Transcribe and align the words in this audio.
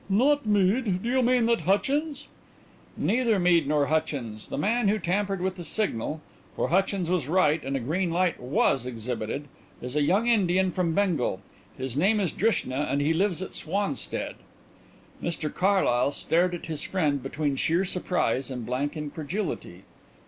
"Not 0.09 0.47
Mead.... 0.47 1.03
Do 1.03 1.09
you 1.09 1.21
mean 1.21 1.45
that 1.45 1.61
Hutchins?" 1.61 2.27
"Neither 2.97 3.37
Mead 3.37 3.67
nor 3.67 3.85
Hutchins. 3.85 4.47
The 4.47 4.57
man 4.57 4.87
who 4.87 4.97
tampered 4.97 5.41
with 5.41 5.57
the 5.57 5.63
signal 5.63 6.21
for 6.55 6.69
Hutchins 6.69 7.07
was 7.07 7.27
right 7.29 7.63
and 7.63 7.77
a 7.77 7.79
green 7.79 8.09
light 8.09 8.39
was 8.39 8.87
exhibited 8.87 9.47
is 9.79 9.95
a 9.95 10.01
young 10.01 10.25
Indian 10.27 10.71
from 10.71 10.95
Bengal. 10.95 11.39
His 11.77 11.95
name 11.95 12.19
is 12.19 12.31
Drishna 12.33 12.87
and 12.89 12.99
he 12.99 13.13
lives 13.13 13.43
at 13.43 13.53
Swanstead." 13.53 14.37
Mr 15.21 15.53
Carlyle 15.53 16.11
stared 16.13 16.55
at 16.55 16.65
his 16.65 16.81
friend 16.81 17.21
between 17.21 17.55
sheer 17.55 17.85
surprise 17.85 18.49
and 18.49 18.65
blank 18.65 18.97
incredulity. 18.97 19.83